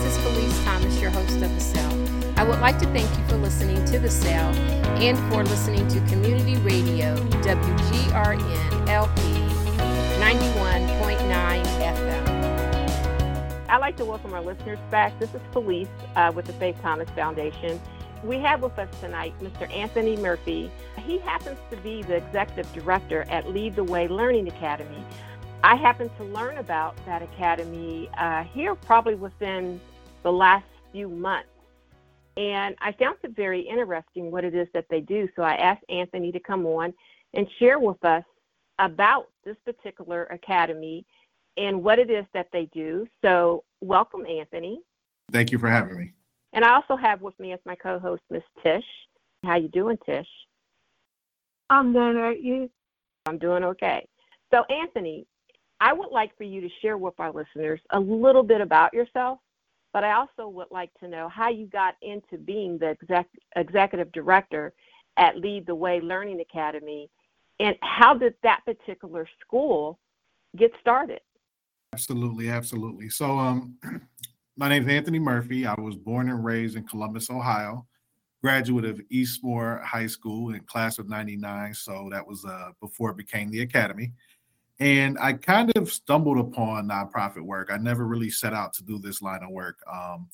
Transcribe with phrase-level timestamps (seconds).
[0.00, 1.92] This is Felice Thomas, your host of The Cell.
[2.38, 4.48] I would like to thank you for listening to The Cell
[4.96, 9.20] and for listening to Community Radio WGRN LP
[10.18, 12.28] 91.9 FM.
[13.68, 15.18] I'd like to welcome our listeners back.
[15.18, 15.86] This is Felice
[16.16, 17.78] uh, with the Faith Thomas Foundation.
[18.24, 19.70] We have with us tonight Mr.
[19.70, 20.72] Anthony Murphy.
[21.04, 25.04] He happens to be the executive director at Lead the Way Learning Academy.
[25.62, 29.78] I happened to learn about that academy uh, here probably within
[30.22, 31.48] the last few months.
[32.36, 35.28] And I found it very interesting what it is that they do.
[35.36, 36.92] So I asked Anthony to come on
[37.34, 38.24] and share with us
[38.78, 41.04] about this particular academy
[41.56, 43.06] and what it is that they do.
[43.22, 44.80] So welcome, Anthony.
[45.32, 46.12] Thank you for having me.
[46.52, 48.84] And I also have with me as my co-host Miss Tish.
[49.44, 50.26] How you doing, Tish?
[51.68, 52.42] I'm doing all right.
[52.42, 52.68] You?
[53.26, 54.06] I'm doing okay.
[54.52, 55.26] So, Anthony,
[55.80, 59.38] I would like for you to share with our listeners a little bit about yourself,
[59.92, 64.12] but I also would like to know how you got into being the exec- executive
[64.12, 64.72] director
[65.16, 67.10] at Lead the Way Learning Academy
[67.60, 69.98] and how did that particular school
[70.56, 71.20] get started?
[71.92, 73.10] Absolutely, absolutely.
[73.10, 73.76] So, um,
[74.56, 75.66] my name is Anthony Murphy.
[75.66, 77.86] I was born and raised in Columbus, Ohio.
[78.42, 81.74] Graduate of Eastmoor High School in class of '99.
[81.74, 84.14] So that was uh, before it became the academy.
[84.80, 87.68] And I kind of stumbled upon nonprofit work.
[87.70, 89.78] I never really set out to do this line of work.
[89.90, 90.28] Um,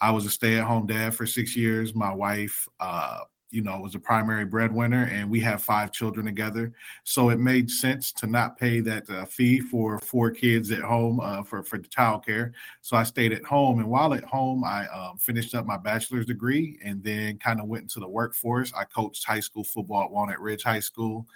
[0.00, 1.94] I was a stay at home dad for six years.
[1.94, 6.72] My wife, uh, you know, was a primary breadwinner, and we have five children together.
[7.04, 11.20] So it made sense to not pay that uh, fee for four kids at home
[11.20, 12.52] uh, for for the childcare.
[12.80, 16.26] So I stayed at home, and while at home, I um, finished up my bachelor's
[16.26, 18.72] degree, and then kind of went into the workforce.
[18.74, 21.26] I coached high school football at Walnut Ridge High School.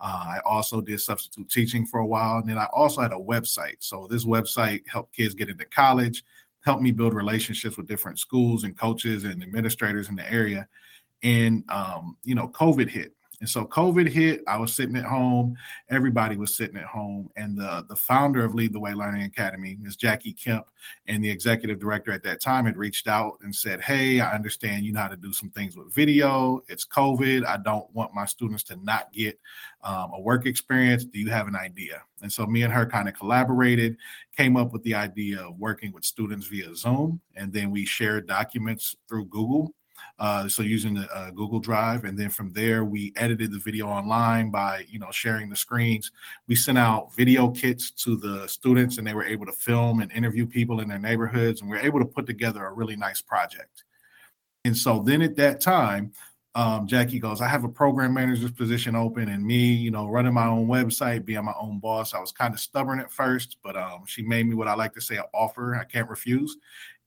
[0.00, 2.38] Uh, I also did substitute teaching for a while.
[2.38, 3.76] And then I also had a website.
[3.78, 6.24] So this website helped kids get into college,
[6.64, 10.68] helped me build relationships with different schools and coaches and administrators in the area.
[11.24, 13.14] And, um, you know, COVID hit.
[13.40, 15.56] And so COVID hit, I was sitting at home,
[15.90, 17.28] everybody was sitting at home.
[17.36, 19.96] And the, the founder of Lead the Way Learning Academy, Ms.
[19.96, 20.66] Jackie Kemp,
[21.08, 24.86] and the executive director at that time had reached out and said, Hey, I understand
[24.86, 26.62] you know how to do some things with video.
[26.68, 27.44] It's COVID.
[27.44, 29.38] I don't want my students to not get
[29.82, 31.04] um, a work experience.
[31.04, 32.02] Do you have an idea?
[32.22, 33.98] And so me and her kind of collaborated,
[34.36, 37.20] came up with the idea of working with students via Zoom.
[37.36, 39.74] And then we shared documents through Google
[40.18, 44.50] uh, so using the Google Drive, and then from there we edited the video online
[44.50, 46.12] by you know sharing the screens.
[46.46, 50.12] We sent out video kits to the students, and they were able to film and
[50.12, 53.20] interview people in their neighborhoods, and we were able to put together a really nice
[53.20, 53.84] project.
[54.64, 56.12] And so then at that time,
[56.54, 60.32] um, Jackie goes, I have a program manager's position open, and me, you know, running
[60.32, 62.14] my own website, being my own boss.
[62.14, 64.94] I was kind of stubborn at first, but um, she made me what I like
[64.94, 66.56] to say an offer I can't refuse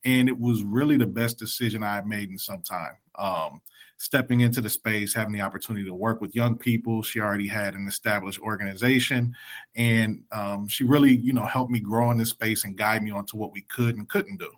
[0.06, 2.98] and it was really the best decision I had made in some time.
[3.16, 3.62] Um,
[3.98, 7.02] stepping into the space, having the opportunity to work with young people.
[7.02, 9.36] She already had an established organization,
[9.76, 13.12] and um, she really, you know, helped me grow in this space and guide me
[13.12, 14.52] onto what we could and couldn't do.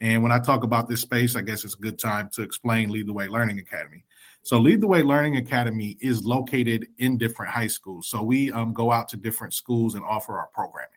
[0.00, 2.90] And when I talk about this space, I guess it's a good time to explain
[2.90, 4.04] Lead the Way Learning Academy.
[4.42, 8.06] So, Lead the Way Learning Academy is located in different high schools.
[8.08, 10.90] So, we um, go out to different schools and offer our programming.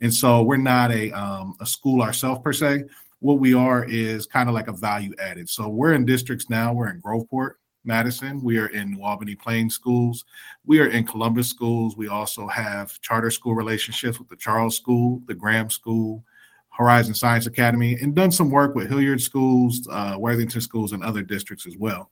[0.00, 2.84] And so, we're not a, um, a school ourselves per se,
[3.24, 5.48] what we are is kind of like a value added.
[5.48, 6.74] So we're in districts now.
[6.74, 7.52] We're in Groveport,
[7.82, 8.42] Madison.
[8.42, 10.26] We are in New Albany Plain schools.
[10.66, 11.96] We are in Columbus schools.
[11.96, 16.22] We also have charter school relationships with the Charles School, the Graham School,
[16.68, 21.22] Horizon Science Academy, and done some work with Hilliard schools, uh, Worthington schools, and other
[21.22, 22.10] districts as well.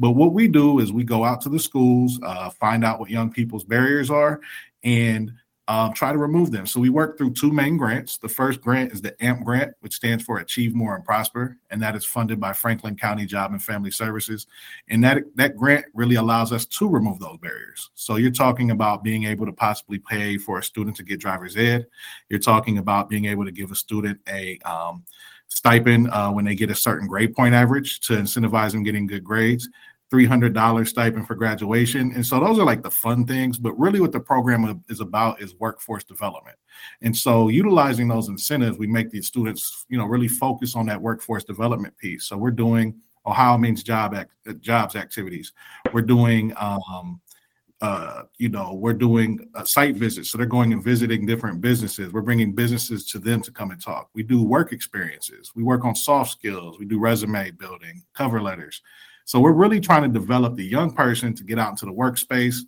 [0.00, 3.10] But what we do is we go out to the schools, uh, find out what
[3.10, 4.40] young people's barriers are,
[4.82, 5.30] and
[5.68, 6.66] um, try to remove them.
[6.66, 8.16] So we work through two main grants.
[8.16, 11.80] The first grant is the AMP grant, which stands for Achieve More and Prosper, and
[11.82, 14.46] that is funded by Franklin County Job and Family Services.
[14.88, 17.90] And that that grant really allows us to remove those barriers.
[17.94, 21.56] So you're talking about being able to possibly pay for a student to get driver's
[21.56, 21.86] ed.
[22.30, 25.04] You're talking about being able to give a student a um,
[25.48, 29.24] stipend uh, when they get a certain grade point average to incentivize them getting good
[29.24, 29.68] grades.
[30.10, 32.12] $300 stipend for graduation.
[32.14, 35.42] And so those are like the fun things, but really what the program is about
[35.42, 36.56] is workforce development.
[37.02, 41.00] And so utilizing those incentives, we make the students, you know, really focus on that
[41.00, 42.24] workforce development piece.
[42.24, 42.94] So we're doing
[43.26, 45.52] Ohio means job act, uh, jobs activities.
[45.92, 47.20] We're doing um,
[47.80, 50.30] uh, you know, we're doing uh, site visits.
[50.30, 52.12] So they're going and visiting different businesses.
[52.12, 54.10] We're bringing businesses to them to come and talk.
[54.14, 55.52] We do work experiences.
[55.54, 56.78] We work on soft skills.
[56.80, 58.82] We do resume building, cover letters.
[59.28, 62.60] So we're really trying to develop the young person to get out into the workspace.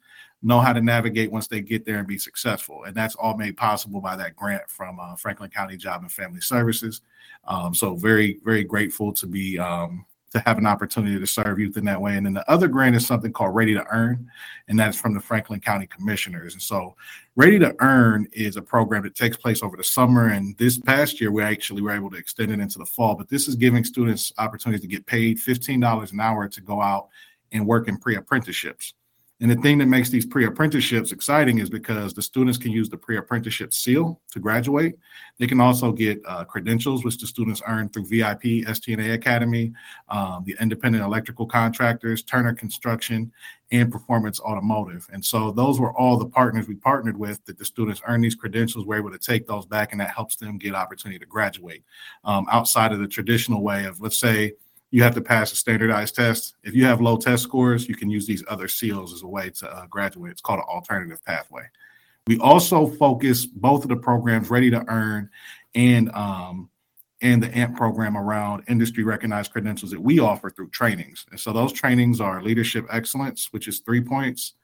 [0.43, 2.85] know how to navigate once they get there and be successful.
[2.85, 6.43] And that's all made possible by that grant from uh, Franklin County Job and Family
[6.43, 7.01] Services.
[7.47, 11.77] Um, so very, very grateful to be um, to have an opportunity to serve youth
[11.77, 12.17] in that way.
[12.17, 14.31] And then the other grant is something called Ready to Earn,
[14.69, 16.53] and that's from the Franklin County Commissioners.
[16.55, 16.94] And so
[17.37, 20.29] Ready to Earn is a program that takes place over the summer.
[20.29, 23.15] And this past year, we actually were able to extend it into the fall.
[23.15, 27.09] But this is giving students opportunities to get paid $15 an hour to go out
[27.53, 28.94] and work in pre apprenticeships.
[29.41, 32.91] And the thing that makes these pre apprenticeships exciting is because the students can use
[32.91, 34.97] the pre apprenticeship seal to graduate.
[35.39, 39.73] They can also get uh, credentials, which the students earn through VIP, STNA Academy,
[40.11, 43.33] um, the independent electrical contractors, Turner Construction,
[43.73, 45.09] and Performance Automotive.
[45.11, 48.35] And so those were all the partners we partnered with that the students earn these
[48.35, 48.85] credentials.
[48.85, 51.83] We're able to take those back, and that helps them get opportunity to graduate
[52.25, 54.53] um, outside of the traditional way of, let's say,
[54.91, 56.57] you have to pass a standardized test.
[56.65, 59.51] If you have low test scores, you can use these other seals as a way
[59.51, 60.33] to uh, graduate.
[60.33, 61.63] It's called an alternative pathway.
[62.27, 65.31] We also focus both of the programs, Ready to Earn
[65.75, 66.71] and um,
[67.23, 71.27] and the AMP program around industry recognized credentials that we offer through trainings.
[71.31, 74.55] And so those trainings are leadership excellence, which is three points,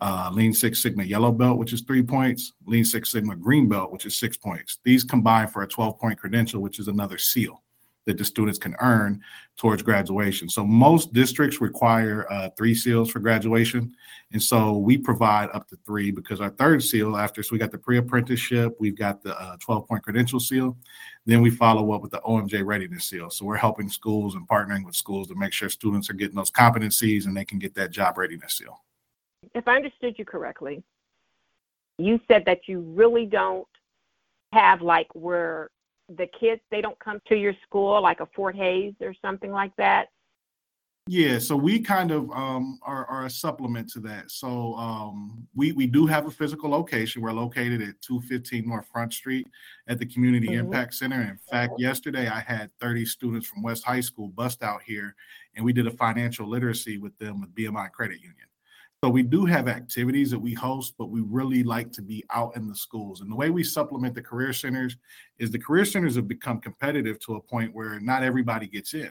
[0.00, 3.92] uh, Lean Six Sigma yellow belt, which is three points, Lean Six Sigma green belt,
[3.92, 4.78] which is six points.
[4.84, 7.61] These combine for a 12 point credential, which is another seal
[8.06, 9.20] that the students can earn
[9.56, 10.48] towards graduation.
[10.48, 13.94] So most districts require uh, three seals for graduation,
[14.32, 17.70] and so we provide up to three because our third seal after so we got
[17.70, 20.76] the pre-apprenticeship, we've got the uh, 12-point credential seal,
[21.26, 23.30] then we follow up with the OMJ readiness seal.
[23.30, 26.50] So we're helping schools and partnering with schools to make sure students are getting those
[26.50, 28.82] competencies and they can get that job readiness seal.
[29.54, 30.82] If I understood you correctly,
[31.98, 33.66] you said that you really don't
[34.52, 35.70] have like where
[36.16, 39.74] the kids they don't come to your school like a Fort Hays or something like
[39.76, 40.08] that?
[41.08, 44.30] Yeah, so we kind of um, are, are, a supplement to that.
[44.30, 47.22] So um, we we do have a physical location.
[47.22, 49.48] We're located at 215 North Front Street
[49.88, 50.66] at the Community mm-hmm.
[50.66, 51.20] Impact Center.
[51.20, 55.16] In fact, yesterday I had 30 students from West High School bust out here,
[55.56, 58.46] and we did a financial literacy with them with BMI Credit Union.
[59.02, 62.54] So we do have activities that we host, but we really like to be out
[62.54, 63.20] in the schools.
[63.20, 64.96] And the way we supplement the career centers
[65.40, 69.10] is the career centers have become competitive to a point where not everybody gets in.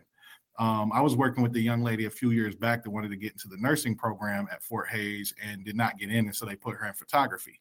[0.60, 3.18] Um, I was working with a young lady a few years back that wanted to
[3.18, 6.46] get into the nursing program at Fort Hays and did not get in, and so
[6.46, 7.60] they put her in photography,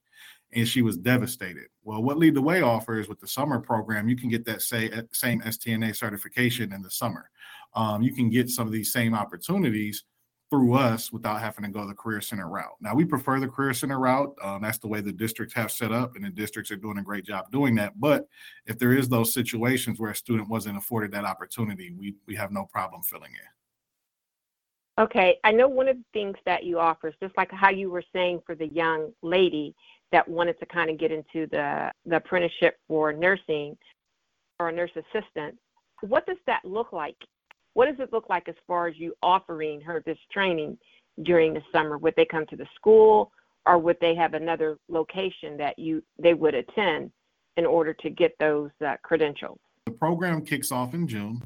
[0.53, 1.67] and she was devastated.
[1.83, 4.91] Well, what Lead the Way offers with the summer program, you can get that say,
[5.13, 7.29] same STNA certification in the summer.
[7.75, 10.05] Um, you can get some of these same opportunities
[10.51, 12.75] through us without having to go the career center route.
[12.81, 14.35] Now we prefer the career center route.
[14.43, 17.03] Um, that's the way the districts have set up, and the districts are doing a
[17.03, 17.99] great job doing that.
[17.99, 18.27] But
[18.67, 22.51] if there is those situations where a student wasn't afforded that opportunity, we we have
[22.51, 25.05] no problem filling in.
[25.05, 27.91] Okay, I know one of the things that you offer is just like how you
[27.91, 29.75] were saying for the young lady
[30.13, 33.79] that wanted to kind of get into the the apprenticeship for nursing
[34.59, 35.57] or a nurse assistant.
[36.03, 37.17] What does that look like
[37.75, 40.77] what does it look like as far as you offering her this training
[41.23, 41.99] during the summer?
[41.99, 43.31] Would they come to the school
[43.67, 47.11] or would they have another location that you they would attend
[47.57, 49.59] in order to get those uh, credentials?
[49.87, 51.41] The program kicks off in June,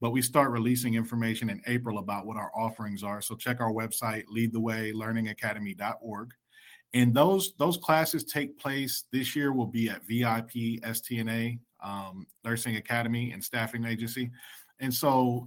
[0.00, 3.20] but we start releasing information in April about what our offerings are.
[3.20, 6.32] So check our website, leadthewaylearningacademy.org.
[6.94, 12.76] And those those classes take place this year will be at VIP STNA um, Nursing
[12.76, 14.30] Academy and Staffing Agency.
[14.80, 15.46] And so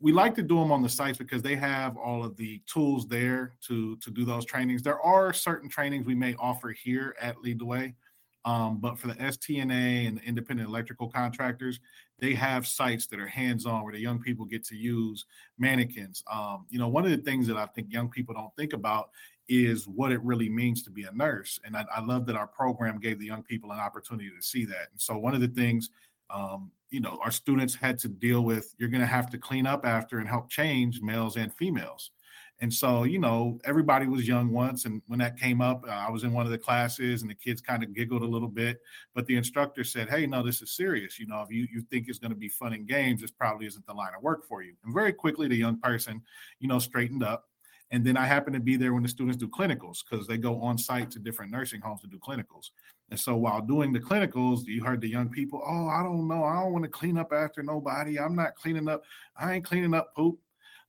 [0.00, 3.06] we like to do them on the sites because they have all of the tools
[3.08, 4.82] there to to do those trainings.
[4.82, 7.94] There are certain trainings we may offer here at Lead the Way,
[8.44, 11.80] um, but for the STNA and the independent electrical contractors,
[12.20, 15.26] they have sites that are hands-on where the young people get to use
[15.58, 16.22] mannequins.
[16.30, 19.10] Um, you know, one of the things that I think young people don't think about
[19.48, 22.46] is what it really means to be a nurse, and I, I love that our
[22.46, 24.90] program gave the young people an opportunity to see that.
[24.92, 25.90] And so, one of the things
[26.30, 29.66] um, you know our students had to deal with you're going to have to clean
[29.66, 32.10] up after and help change males and females.
[32.60, 36.10] And so you know everybody was young once and when that came up uh, i
[36.10, 38.80] was in one of the classes and the kids kind of giggled a little bit.
[39.14, 41.18] But the instructor said hey no this is serious.
[41.18, 43.66] You know if you, you think it's going to be fun and games this probably
[43.66, 44.74] isn't the line of work for you.
[44.84, 46.22] And very quickly the young person
[46.58, 47.44] you know straightened up.
[47.90, 50.60] And then I happen to be there when the students do clinicals because they go
[50.60, 52.70] on site to different nursing homes to do clinicals.
[53.10, 56.44] And so while doing the clinicals, you heard the young people, oh, I don't know.
[56.44, 58.18] I don't want to clean up after nobody.
[58.18, 59.02] I'm not cleaning up.
[59.36, 60.38] I ain't cleaning up poop.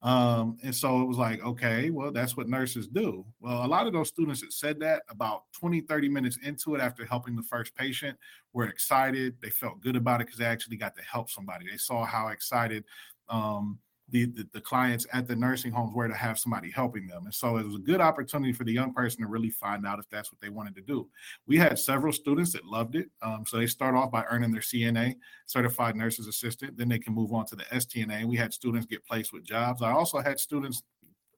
[0.01, 3.25] Um, and so it was like, okay, well, that's what nurses do.
[3.41, 6.81] Well, a lot of those students that said that about 20, 30 minutes into it
[6.81, 8.17] after helping the first patient
[8.53, 9.35] were excited.
[9.41, 11.65] They felt good about it because they actually got to help somebody.
[11.69, 12.85] They saw how excited
[13.27, 13.77] um,
[14.11, 17.25] the, the, the clients at the nursing homes were to have somebody helping them.
[17.25, 19.99] And so it was a good opportunity for the young person to really find out
[19.99, 21.07] if that's what they wanted to do.
[21.47, 23.09] We had several students that loved it.
[23.21, 26.77] Um, so they start off by earning their CNA, certified nurses assistant.
[26.77, 28.25] Then they can move on to the STNA.
[28.25, 29.81] We had students get placed with jobs.
[29.81, 30.83] I also had students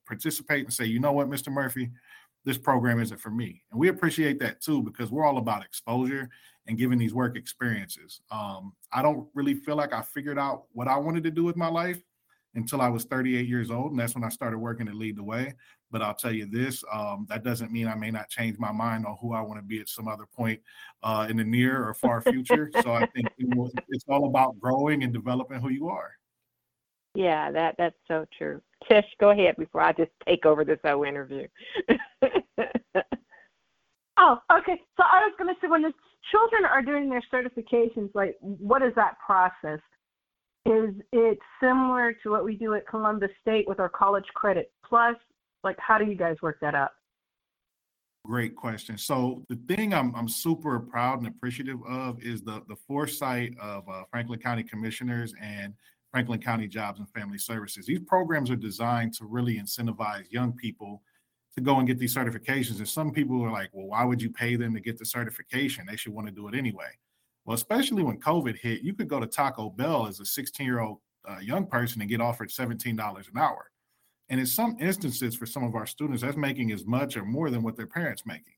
[0.06, 1.52] participate and say, you know what, Mr.
[1.52, 1.90] Murphy,
[2.44, 3.62] this program isn't for me.
[3.70, 6.28] And we appreciate that too, because we're all about exposure
[6.66, 8.20] and giving these work experiences.
[8.30, 11.56] Um, I don't really feel like I figured out what I wanted to do with
[11.56, 12.02] my life
[12.54, 13.92] until I was 38 years old.
[13.92, 15.54] And that's when I started working to lead the way.
[15.90, 19.06] But I'll tell you this um, that doesn't mean I may not change my mind
[19.06, 20.60] on who I want to be at some other point
[21.02, 22.70] uh, in the near or far future.
[22.82, 26.12] so I think it's all about growing and developing who you are.
[27.14, 28.62] Yeah, that that's so true.
[28.88, 31.46] Tish, go ahead before I just take over this whole interview.
[34.16, 34.80] oh, okay.
[34.96, 35.92] So I was going to say when the
[36.30, 39.80] children are doing their certifications, like what is that process?
[40.64, 45.16] Is it similar to what we do at Columbus State with our College Credit Plus?
[45.64, 46.90] Like, how do you guys work that out?
[48.24, 48.96] Great question.
[48.96, 53.88] So the thing I'm I'm super proud and appreciative of is the the foresight of
[53.88, 55.74] uh, Franklin County commissioners and
[56.12, 57.86] Franklin County Jobs and Family Services.
[57.86, 61.02] These programs are designed to really incentivize young people
[61.56, 62.78] to go and get these certifications.
[62.78, 65.84] And some people are like, well, why would you pay them to get the certification?
[65.86, 66.90] They should want to do it anyway.
[67.44, 70.80] Well, especially when COVID hit, you could go to Taco Bell as a 16 year
[70.80, 73.70] old uh, young person and get offered $17 an hour.
[74.28, 77.50] And in some instances, for some of our students, that's making as much or more
[77.50, 78.54] than what their parents making.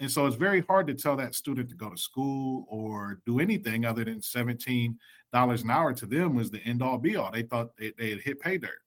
[0.00, 3.40] And so it's very hard to tell that student to go to school or do
[3.40, 4.94] anything other than $17
[5.34, 7.32] an hour to them was the end all be all.
[7.32, 8.80] They thought they, they had hit pay dirt.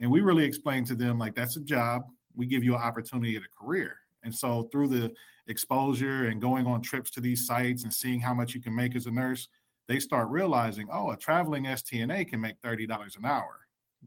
[0.00, 2.02] And we really explained to them, like, that's a job.
[2.34, 3.96] We give you an opportunity at a career.
[4.22, 5.12] And so through the
[5.50, 8.96] exposure and going on trips to these sites and seeing how much you can make
[8.96, 9.48] as a nurse,
[9.88, 13.58] they start realizing, oh, a traveling STNA can make $30 an hour.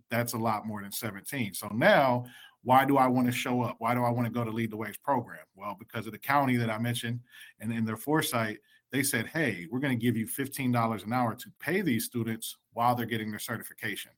[0.10, 1.54] That's a lot more than 17.
[1.54, 2.26] So now
[2.64, 3.76] why do I want to show up?
[3.80, 5.44] Why do I want to go to Lead the Ways program?
[5.56, 7.20] Well, because of the county that I mentioned
[7.60, 8.60] and in their foresight,
[8.92, 12.58] they said, hey, we're going to give you $15 an hour to pay these students
[12.72, 14.12] while they're getting their certification.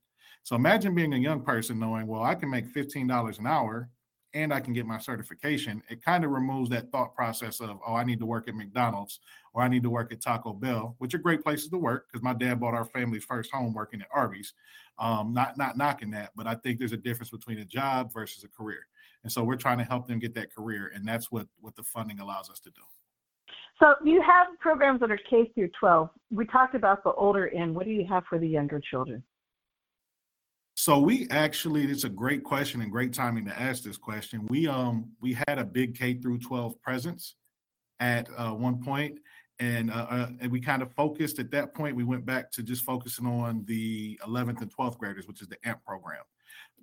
[0.44, 3.88] So imagine being a young person knowing, well, I can make $15 an hour
[4.36, 7.94] and I can get my certification, it kind of removes that thought process of, oh,
[7.94, 9.20] I need to work at McDonald's
[9.54, 12.22] or I need to work at Taco Bell, which are great places to work because
[12.22, 14.52] my dad bought our family's first home working at Arby's.
[14.98, 18.44] Um, not not knocking that, but I think there's a difference between a job versus
[18.44, 18.86] a career.
[19.22, 21.82] And so we're trying to help them get that career, and that's what what the
[21.82, 22.82] funding allows us to do.
[23.78, 26.08] So you have programs that are K through 12.
[26.30, 27.74] We talked about the older end.
[27.74, 29.22] What do you have for the younger children?
[30.78, 34.46] So we actually, it's a great question and great timing to ask this question.
[34.48, 37.34] We um we had a big K through 12 presence
[37.98, 39.18] at uh, one point,
[39.58, 41.96] and uh, uh, and we kind of focused at that point.
[41.96, 45.56] We went back to just focusing on the 11th and 12th graders, which is the
[45.64, 46.22] AMP program.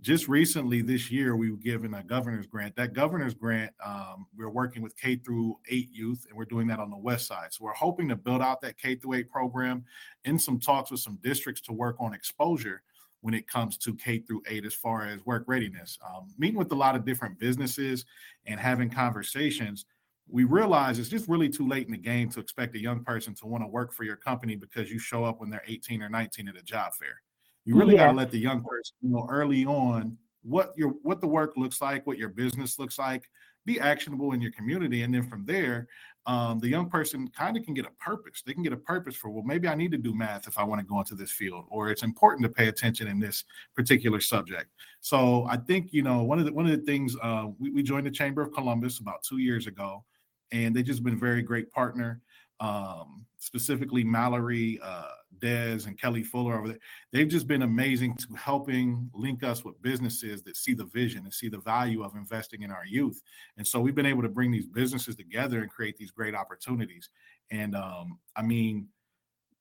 [0.02, 2.76] Just recently this year, we were given a governor's grant.
[2.76, 6.80] That governor's grant, um, we're working with K through eight youth, and we're doing that
[6.80, 7.54] on the west side.
[7.54, 9.86] So we're hoping to build out that K through eight program
[10.26, 12.82] in some talks with some districts to work on exposure
[13.24, 15.98] when it comes to K through eight as far as work readiness.
[16.06, 18.04] Um, meeting with a lot of different businesses
[18.46, 19.86] and having conversations,
[20.30, 23.34] we realize it's just really too late in the game to expect a young person
[23.36, 26.10] to want to work for your company because you show up when they're 18 or
[26.10, 27.22] 19 at a job fair.
[27.64, 28.08] You really yeah.
[28.08, 31.82] got to let the young person know early on what your what the work looks
[31.82, 33.30] like, what your business looks like,
[33.66, 35.88] be actionable in your community, and then from there,
[36.26, 38.42] um, the young person kind of can get a purpose.
[38.46, 40.64] They can get a purpose for, well, maybe I need to do math if I
[40.64, 43.44] want to go into this field, or it's important to pay attention in this
[43.76, 44.70] particular subject.
[45.02, 47.84] So I think you know one of the one of the things uh, we, we
[47.84, 50.06] joined the Chamber of Columbus about two years ago,
[50.52, 52.22] and they've just been very great partner.
[52.60, 55.08] Um, specifically Mallory, uh,
[55.40, 56.80] Dez, and Kelly Fuller over there.
[57.12, 61.34] They've just been amazing to helping link us with businesses that see the vision and
[61.34, 63.22] see the value of investing in our youth.
[63.58, 67.10] And so we've been able to bring these businesses together and create these great opportunities.
[67.52, 68.88] And um, I mean,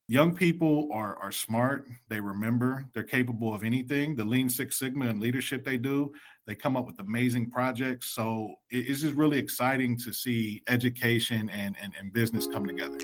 [0.09, 5.07] young people are are smart they remember they're capable of anything the lean six sigma
[5.07, 6.12] and leadership they do
[6.47, 11.76] they come up with amazing projects so it's just really exciting to see education and,
[11.81, 12.99] and, and business come together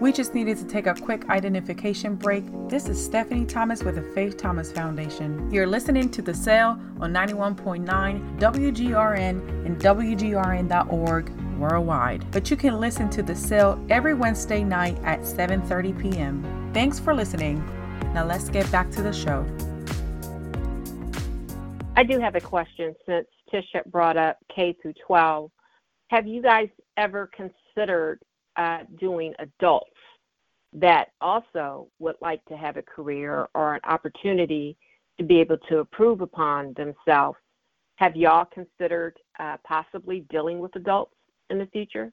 [0.00, 2.44] we just needed to take a quick identification break.
[2.68, 5.50] This is Stephanie Thomas with the Faith Thomas Foundation.
[5.50, 12.30] You're listening to The Cell on 91.9 WGRN and WGRN.org worldwide.
[12.30, 16.70] But you can listen to The Cell every Wednesday night at 7:30 p.m.
[16.74, 17.64] Thanks for listening.
[18.12, 19.46] Now let's get back to the show.
[21.96, 25.50] I do have a question since Tisha brought up K through 12.
[26.08, 28.20] Have you guys ever considered
[28.56, 29.90] uh, doing adults
[30.72, 34.76] that also would like to have a career or an opportunity
[35.18, 37.38] to be able to improve upon themselves.
[37.96, 41.14] Have y'all considered uh, possibly dealing with adults
[41.48, 42.12] in the future?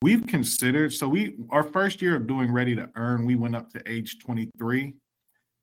[0.00, 3.70] We've considered, so we, our first year of doing Ready to Earn, we went up
[3.72, 4.94] to age 23.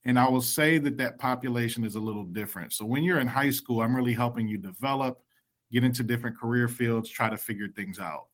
[0.05, 2.71] And I will say that that population is a little different.
[2.71, 5.19] So when you're in high school, I'm really helping you develop,
[5.71, 8.27] get into different career fields, try to figure things out.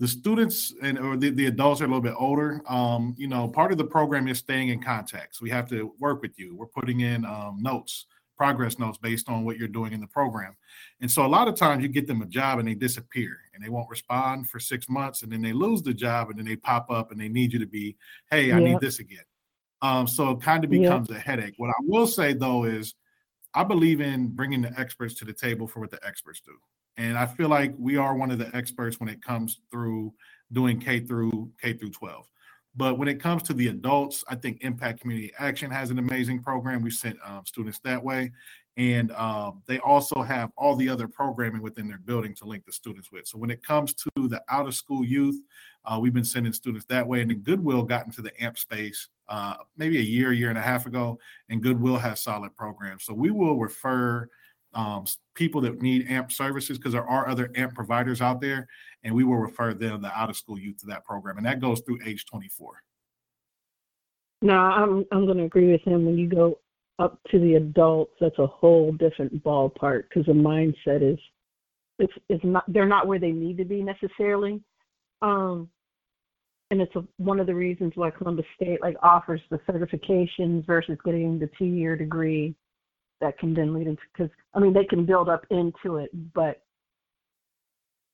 [0.00, 2.62] The students and or the, the adults are a little bit older.
[2.68, 5.36] Um, you know, part of the program is staying in contact.
[5.36, 6.56] So we have to work with you.
[6.56, 10.56] We're putting in um, notes progress notes based on what you're doing in the program.
[11.00, 13.62] And so a lot of times you get them a job and they disappear and
[13.62, 16.56] they won't respond for six months and then they lose the job and then they
[16.56, 17.96] pop up and they need you to be,
[18.30, 19.24] hey, I need this again.
[19.82, 21.54] Um, so it kind of becomes a headache.
[21.56, 22.94] What I will say though is
[23.54, 26.52] I believe in bringing the experts to the table for what the experts do.
[26.96, 30.12] And I feel like we are one of the experts when it comes through
[30.52, 32.26] doing K through K through 12.
[32.76, 36.42] But when it comes to the adults, I think Impact Community Action has an amazing
[36.42, 36.82] program.
[36.82, 38.32] We sent um, students that way.
[38.76, 42.72] And um, they also have all the other programming within their building to link the
[42.72, 43.28] students with.
[43.28, 45.40] So when it comes to the out of school youth,
[45.84, 47.20] uh, we've been sending students that way.
[47.20, 50.62] And then Goodwill got into the AMP space uh, maybe a year, year and a
[50.62, 51.18] half ago.
[51.48, 53.04] And Goodwill has solid programs.
[53.04, 54.28] So we will refer
[54.74, 55.04] um,
[55.34, 58.68] people that need AMP services because there are other AMP providers out there,
[59.02, 61.60] and we will refer them, the out of school youth, to that program, and that
[61.60, 62.82] goes through age 24.
[64.42, 66.04] No, I'm I'm going to agree with him.
[66.04, 66.58] When you go
[66.98, 71.18] up to the adults, that's a whole different ballpark because the mindset is
[71.98, 74.60] it's it's not they're not where they need to be necessarily.
[75.22, 75.70] Um,
[76.70, 80.98] and it's a, one of the reasons why Columbus State like offers the certifications versus
[81.04, 82.54] getting the two-year degree
[83.20, 86.62] that can then lead into because I mean they can build up into it, but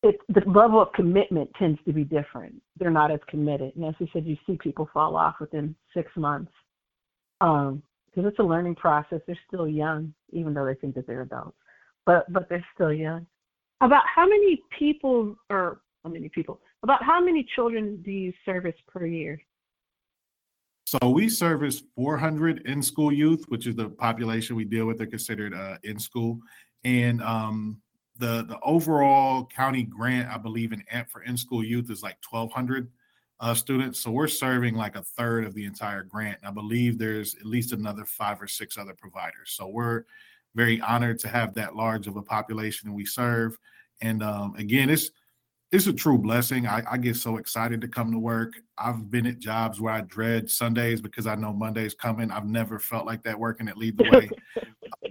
[0.03, 2.55] it the level of commitment tends to be different.
[2.79, 6.11] They're not as committed, and as you said, you see people fall off within six
[6.17, 6.53] months
[7.41, 9.21] um, because it's a learning process.
[9.27, 11.57] They're still young, even though they think that they're adults,
[12.07, 13.27] but but they're still young.
[13.83, 16.61] About how many people or how many people?
[16.83, 19.41] About how many children do you service per year?
[20.91, 24.99] So we service 400 in school youth, which is the population we deal with.
[24.99, 26.41] They're considered uh, in school,
[26.83, 27.81] and um,
[28.19, 32.91] the the overall county grant, I believe, in for in school youth is like 1,200
[33.39, 34.01] uh, students.
[34.01, 36.39] So we're serving like a third of the entire grant.
[36.43, 39.53] I believe there's at least another five or six other providers.
[39.53, 40.07] So we're
[40.57, 43.57] very honored to have that large of a population we serve.
[44.01, 45.13] And um, again, it's
[45.73, 46.67] it's a true blessing.
[46.67, 48.55] I, I, get so excited to come to work.
[48.77, 52.31] I've been at jobs where I dread Sundays because I know Monday's coming.
[52.31, 54.31] I've never felt like that working at Lead the Way.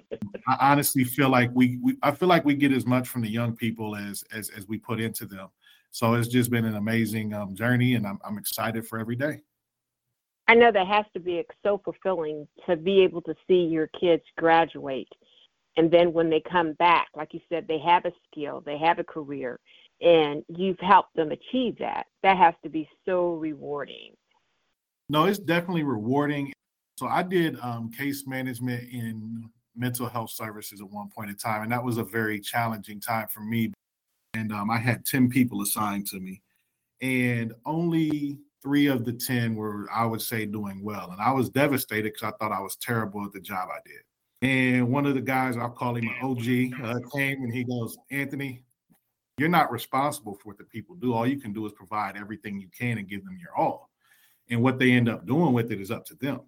[0.48, 3.30] I honestly feel like we, we, I feel like we get as much from the
[3.30, 5.48] young people as as as we put into them.
[5.92, 9.42] So it's just been an amazing um, journey, and I'm I'm excited for every day.
[10.48, 14.24] I know that has to be so fulfilling to be able to see your kids
[14.38, 15.08] graduate,
[15.78, 18.98] and then when they come back, like you said, they have a skill, they have
[18.98, 19.60] a career,
[20.02, 22.08] and you've helped them achieve that.
[22.24, 24.14] That has to be so rewarding.
[25.10, 26.54] No, it's definitely rewarding.
[26.98, 31.64] So I did um, case management in mental health services at one point in time,
[31.64, 33.74] and that was a very challenging time for me.
[34.36, 36.42] And um, I had 10 people assigned to me,
[37.02, 41.10] and only three of the 10 were, I would say, doing well.
[41.12, 44.02] And I was devastated because I thought I was terrible at the job I did.
[44.42, 47.98] And one of the guys, I'll call him an OG, uh, came and he goes,
[48.12, 48.64] Anthony,
[49.40, 51.14] you're not responsible for what the people do.
[51.14, 53.90] All you can do is provide everything you can and give them your all.
[54.50, 56.42] And what they end up doing with it is up to them.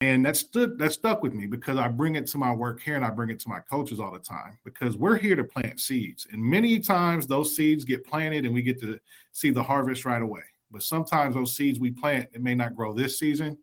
[0.00, 2.96] And that stood that stuck with me because I bring it to my work here
[2.96, 5.78] and I bring it to my coaches all the time because we're here to plant
[5.78, 6.26] seeds.
[6.32, 8.98] And many times those seeds get planted and we get to
[9.30, 10.42] see the harvest right away.
[10.72, 13.56] But sometimes those seeds we plant, it may not grow this season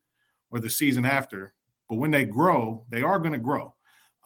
[0.49, 1.53] or the season after.
[1.89, 3.73] But when they grow, they are going to grow.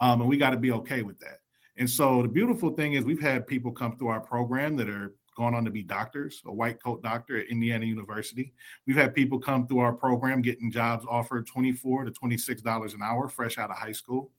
[0.00, 1.40] Um, and we got to be okay with that.
[1.76, 5.14] And so the beautiful thing is we've had people come through our program that are
[5.36, 8.52] going on to be doctors, a white coat doctor at Indiana University.
[8.86, 13.28] We've had people come through our program getting jobs offered 24 to $26 an hour
[13.28, 14.30] fresh out of high school.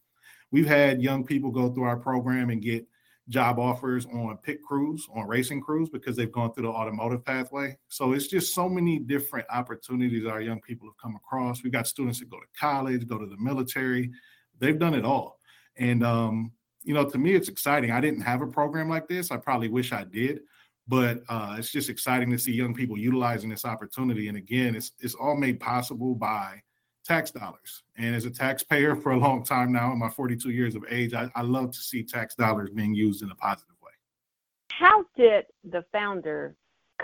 [0.51, 2.85] We've had young people go through our program and get
[3.27, 7.75] job offers on pit crews, on racing crews, because they've gone through the automotive pathway.
[7.87, 11.63] So it's just so many different opportunities our young people have come across.
[11.63, 14.11] We've got students that go to college, go to the military.
[14.59, 15.39] They've done it all.
[15.77, 16.51] And um,
[16.85, 17.91] you know, to me, it's exciting.
[17.91, 19.31] I didn't have a program like this.
[19.31, 20.41] I probably wish I did,
[20.87, 24.27] but uh, it's just exciting to see young people utilizing this opportunity.
[24.27, 26.61] And again, it's it's all made possible by
[27.03, 27.83] tax dollars.
[27.97, 31.13] And as a taxpayer for a long time now, in my 42 years of age,
[31.13, 33.91] I, I love to see tax dollars being used in a positive way.
[34.71, 36.55] How did the founder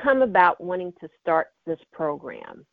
[0.02, 2.65] come about wanting to start this program?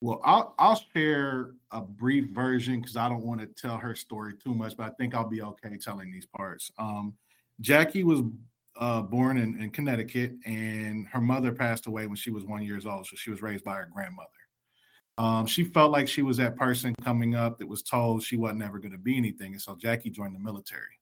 [0.00, 4.34] Well, I'll I'll share a brief version because I don't want to tell her story
[4.34, 6.70] too much, but I think I'll be okay telling these parts.
[6.78, 7.14] Um,
[7.60, 8.20] Jackie was
[8.78, 12.84] uh, born in, in Connecticut, and her mother passed away when she was one years
[12.84, 14.28] old, so she was raised by her grandmother.
[15.18, 18.62] Um, she felt like she was that person coming up that was told she wasn't
[18.62, 21.00] ever going to be anything, and so Jackie joined the military.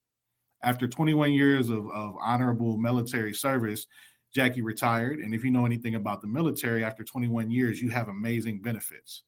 [0.62, 3.86] After 21 years of, of honorable military service,
[4.34, 5.20] Jackie retired.
[5.20, 9.22] And if you know anything about the military, after 21 years, you have amazing benefits.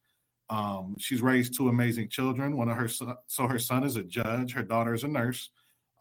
[0.51, 2.57] Um, she's raised two amazing children.
[2.57, 5.51] One of her so her son is a judge, her daughter is a nurse.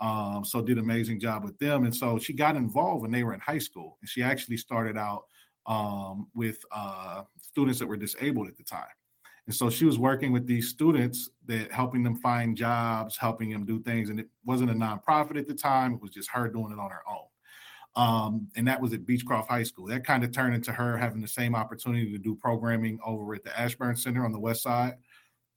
[0.02, 1.86] Um, so did amazing job with them.
[1.86, 3.98] And so she got involved when they were in high school.
[4.02, 5.24] And she actually started out
[5.68, 8.84] um, with uh, students that were disabled at the time.
[9.48, 13.66] And so she was working with these students that helping them find jobs, helping them
[13.66, 14.10] do things.
[14.10, 15.94] And it wasn't a nonprofit at the time.
[15.94, 17.26] It was just her doing it on her own.
[17.96, 19.88] Um, and that was at Beechcroft High School.
[19.88, 23.44] That kind of turned into her having the same opportunity to do programming over at
[23.44, 24.96] the Ashburn Center on the west side.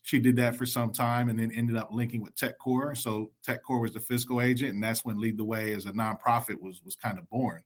[0.04, 2.96] She did that for some time and then ended up linking with Tech TechCore.
[2.96, 5.92] So Tech TechCore was the fiscal agent, and that's when Lead the Way as a
[5.92, 7.62] nonprofit was was kind of born.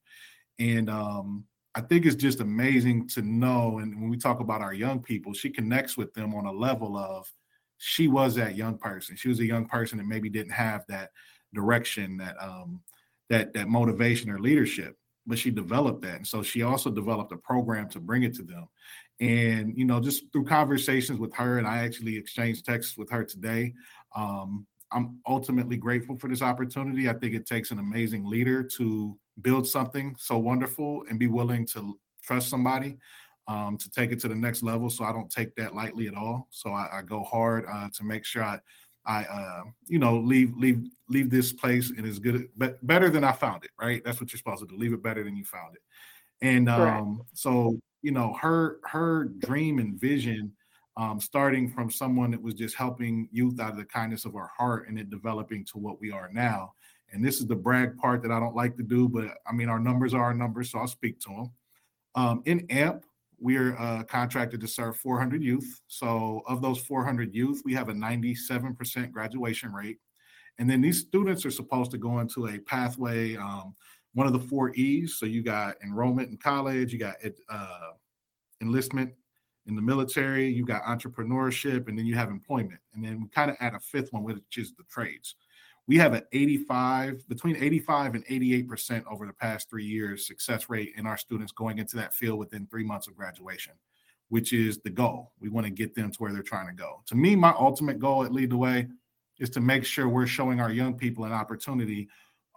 [0.58, 3.78] And um, I think it's just amazing to know.
[3.78, 6.96] And when we talk about our young people, she connects with them on a level
[6.96, 7.30] of
[7.78, 9.16] she was that young person.
[9.16, 11.10] She was a young person that maybe didn't have that
[11.54, 12.80] direction, that um,
[13.32, 16.16] that that motivation or leadership but she developed that.
[16.16, 18.68] And so she also developed a program to bring it to them.
[19.20, 23.22] And you know just through conversations with her and i actually exchanged texts with her
[23.22, 23.72] today
[24.16, 27.08] um, i'm ultimately grateful for this opportunity.
[27.08, 31.66] I think it takes an amazing leader to build something so wonderful and be willing
[31.68, 32.98] to trust somebody
[33.46, 34.90] um, to take it to the next level.
[34.90, 36.48] So i don't take that lightly at all.
[36.50, 38.58] So i, I go hard uh, to make sure i
[39.04, 43.24] I, uh, you know, leave leave leave this place and as good, but better than
[43.24, 43.70] I found it.
[43.80, 44.02] Right?
[44.04, 44.76] That's what you're supposed to do.
[44.76, 45.82] Leave it better than you found it.
[46.40, 50.52] And um, so, you know, her her dream and vision,
[50.96, 54.50] um, starting from someone that was just helping youth out of the kindness of her
[54.56, 56.74] heart, and it developing to what we are now.
[57.12, 59.68] And this is the brag part that I don't like to do, but I mean,
[59.68, 61.50] our numbers are our numbers, so I'll speak to them.
[62.14, 63.04] Um, in AMP,
[63.42, 65.80] we're uh, contracted to serve 400 youth.
[65.88, 69.98] So, of those 400 youth, we have a 97% graduation rate.
[70.58, 73.74] And then these students are supposed to go into a pathway, um,
[74.14, 75.16] one of the four E's.
[75.16, 77.16] So, you got enrollment in college, you got
[77.48, 77.90] uh,
[78.60, 79.12] enlistment
[79.66, 82.80] in the military, you got entrepreneurship, and then you have employment.
[82.94, 85.34] And then we kind of add a fifth one, which is the trades
[85.88, 90.68] we have an 85 between 85 and 88 percent over the past three years success
[90.68, 93.74] rate in our students going into that field within three months of graduation
[94.32, 95.30] which is the goal.
[95.40, 97.02] We want to get them to where they're trying to go.
[97.08, 98.88] To me my ultimate goal at lead the way
[99.38, 102.08] is to make sure we're showing our young people an opportunity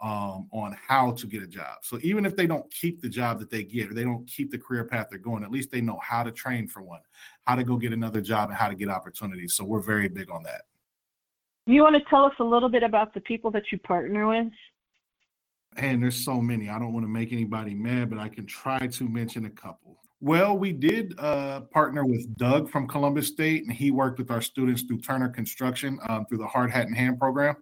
[0.02, 1.76] um, on how to get a job.
[1.82, 4.50] So even if they don't keep the job that they get or they don't keep
[4.50, 7.00] the career path they're going at least they know how to train for one
[7.46, 9.52] how to go get another job and how to get opportunities.
[9.52, 10.62] So we're very big on that
[11.72, 14.52] you want to tell us a little bit about the people that you partner with?
[15.76, 16.68] And there's so many.
[16.68, 19.98] I don't want to make anybody mad, but I can try to mention a couple.
[20.20, 24.40] Well, we did uh, partner with Doug from Columbus State, and he worked with our
[24.40, 27.56] students through Turner Construction um, through the Hard Hat and Hand program.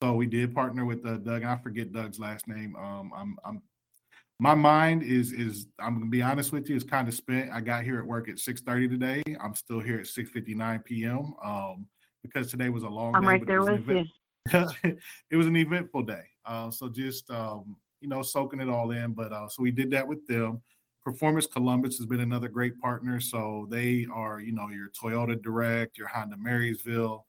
[0.00, 1.42] So we did partner with uh, Doug.
[1.42, 2.76] I forget Doug's last name.
[2.76, 3.62] Um, I'm, I'm,
[4.38, 7.50] my mind is is I'm gonna be honest with you, it's kind of spent.
[7.50, 9.22] I got here at work at 6:30 today.
[9.42, 11.34] I'm still here at 6:59 p.m.
[11.44, 11.86] Um,
[12.22, 13.28] because today was a long I'm day.
[13.28, 14.14] right there with event- you.
[15.30, 16.24] it was an eventful day.
[16.46, 19.12] Uh, so just um, you know, soaking it all in.
[19.12, 20.62] But uh, so we did that with them.
[21.04, 23.20] Performance Columbus has been another great partner.
[23.20, 27.24] So they are, you know, your Toyota Direct, your Honda Marysville.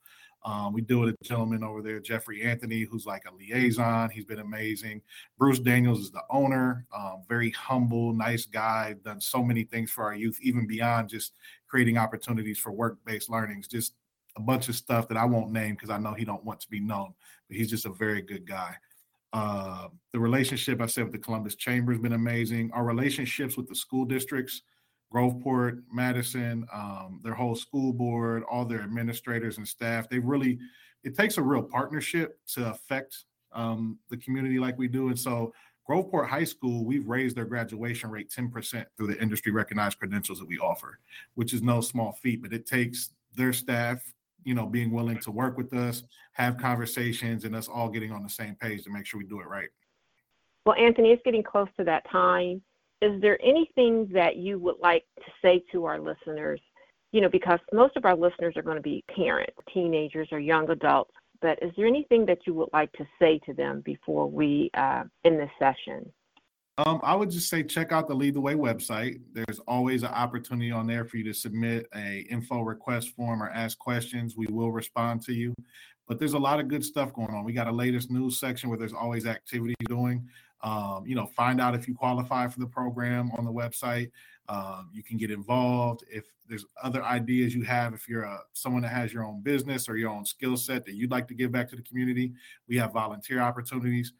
[0.45, 4.09] Um, we do it a gentleman over there, Jeffrey Anthony, who's like a liaison.
[4.09, 5.01] He's been amazing.
[5.37, 10.05] Bruce Daniels is the owner, um, very humble, nice guy, done so many things for
[10.05, 11.33] our youth, even beyond just
[11.67, 13.95] creating opportunities for work based learnings, just
[14.39, 16.69] a bunch of stuff that I won't name because I know he don't want to
[16.69, 17.13] be known,
[17.47, 18.75] but he's just a very good guy.
[19.33, 22.71] Uh, the relationship I said with the Columbus Chamber has been amazing.
[22.73, 24.63] Our relationships with the school districts,
[25.13, 30.57] Groveport, Madison, um, their whole school board, all their administrators and staff, they really,
[31.03, 35.09] it takes a real partnership to affect um, the community like we do.
[35.09, 35.53] And so
[35.87, 40.47] Groveport High School, we've raised their graduation rate 10% through the industry recognized credentials that
[40.47, 40.99] we offer,
[41.35, 44.01] which is no small feat, but it takes their staff
[44.43, 48.23] you know, being willing to work with us, have conversations, and us all getting on
[48.23, 49.69] the same page to make sure we do it right.
[50.65, 52.61] Well, Anthony, it's getting close to that time.
[53.01, 56.59] Is there anything that you would like to say to our listeners?
[57.11, 60.69] You know, because most of our listeners are going to be parents, teenagers, or young
[60.69, 61.11] adults.
[61.41, 65.05] But is there anything that you would like to say to them before we uh,
[65.23, 66.11] end this session?
[66.85, 69.19] Um, I would just say check out the Lead the Way website.
[69.33, 73.49] There's always an opportunity on there for you to submit a info request form or
[73.49, 74.37] ask questions.
[74.37, 75.53] We will respond to you.
[76.07, 77.43] But there's a lot of good stuff going on.
[77.43, 80.25] We got a latest news section where there's always activity doing.
[80.61, 84.11] Um, you know, find out if you qualify for the program on the website.
[84.47, 87.93] Um, you can get involved if there's other ideas you have.
[87.93, 90.95] If you're a, someone that has your own business or your own skill set that
[90.95, 92.31] you'd like to give back to the community,
[92.67, 94.13] we have volunteer opportunities.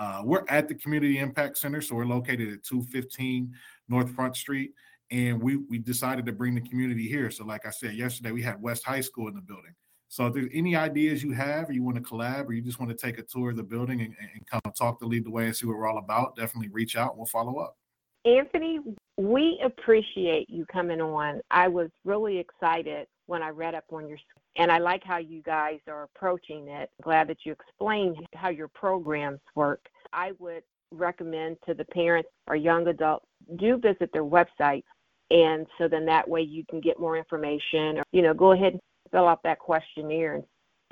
[0.00, 3.52] Uh, we're at the Community Impact Center, so we're located at 215
[3.90, 4.72] North Front Street,
[5.10, 7.30] and we we decided to bring the community here.
[7.30, 9.74] So, like I said yesterday, we had West High School in the building.
[10.08, 12.80] So, if there's any ideas you have, or you want to collab, or you just
[12.80, 15.30] want to take a tour of the building and, and come talk to Lead the
[15.30, 17.18] Way and see what we're all about, definitely reach out.
[17.18, 17.76] We'll follow up.
[18.24, 18.80] Anthony,
[19.18, 21.42] we appreciate you coming on.
[21.50, 24.18] I was really excited when I read up on your
[24.56, 26.90] and I like how you guys are approaching it.
[27.02, 29.86] Glad that you explained how your programs work.
[30.12, 34.82] I would recommend to the parents or young adults do visit their website.
[35.30, 38.72] And so then that way you can get more information or you know go ahead
[38.72, 38.80] and
[39.12, 40.40] fill out that questionnaire.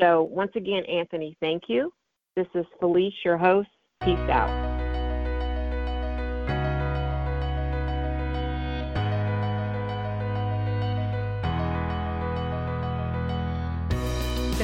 [0.01, 1.93] So once again anthony thank you.
[2.37, 3.69] This is felice your host.
[4.05, 4.68] Peace out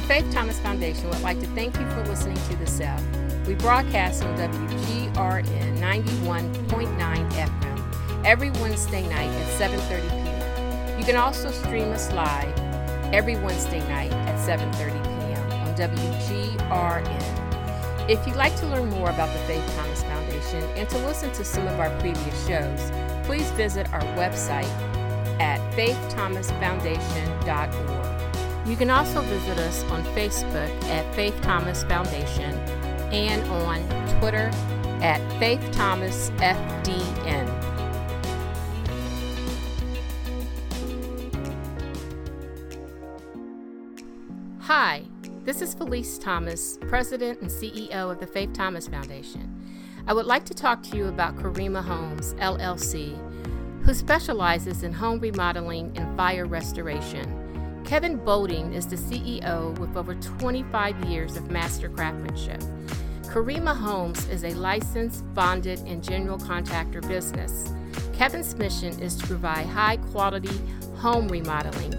[0.04, 3.00] Faith Thomas Foundation would like to thank you for listening to The Cell.
[3.46, 10.98] We broadcast on WGRN 91.9 FM every Wednesday night at 7.30 p.m.
[10.98, 12.52] You can also stream us live
[13.14, 15.50] every Wednesday night at 7.30 p.m.
[15.52, 18.10] on WGRN.
[18.10, 21.44] If you'd like to learn more about the Faith Thomas Foundation and to listen to
[21.44, 22.92] some of our previous shows,
[23.26, 24.68] please visit our website
[25.40, 28.13] at faiththomasfoundation.org.
[28.66, 32.54] You can also visit us on Facebook at Faith Thomas Foundation
[33.12, 33.86] and on
[34.18, 34.50] Twitter
[35.02, 37.46] at Faith Thomas FDN.
[44.60, 45.02] Hi,
[45.44, 49.62] this is Felice Thomas, President and CEO of the Faith Thomas Foundation.
[50.06, 53.14] I would like to talk to you about Karima Homes, LLC,
[53.82, 57.33] who specializes in home remodeling and fire restoration.
[57.84, 62.60] Kevin Bolding is the CEO with over 25 years of master craftsmanship.
[63.24, 67.72] Karima Homes is a licensed, bonded, and general contractor business.
[68.14, 70.58] Kevin's mission is to provide high quality
[70.96, 71.94] home remodeling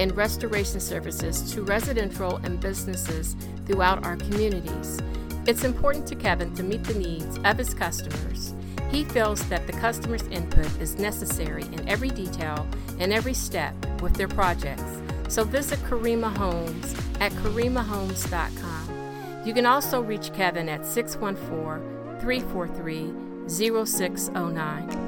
[0.00, 4.98] and restoration services to residential and businesses throughout our communities.
[5.46, 8.54] It's important to Kevin to meet the needs of his customers.
[8.90, 12.66] He feels that the customer's input is necessary in every detail
[12.98, 14.82] and every step with their projects.
[15.28, 19.44] So visit Karima Homes at karimahomes.com.
[19.44, 25.07] You can also reach Kevin at 614 343 0609.